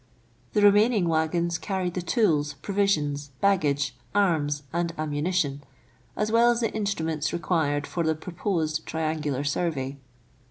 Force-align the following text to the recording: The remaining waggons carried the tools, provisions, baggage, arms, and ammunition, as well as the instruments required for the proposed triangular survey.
The 0.53 0.63
remaining 0.63 1.07
waggons 1.07 1.59
carried 1.59 1.93
the 1.93 2.01
tools, 2.01 2.53
provisions, 2.63 3.29
baggage, 3.39 3.95
arms, 4.15 4.63
and 4.73 4.91
ammunition, 4.97 5.63
as 6.17 6.31
well 6.31 6.49
as 6.49 6.61
the 6.61 6.73
instruments 6.73 7.31
required 7.31 7.85
for 7.85 8.03
the 8.03 8.15
proposed 8.15 8.87
triangular 8.87 9.43
survey. 9.43 9.97